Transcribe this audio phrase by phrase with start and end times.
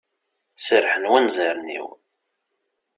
[0.65, 1.87] Serrḥen wanzaren-iw.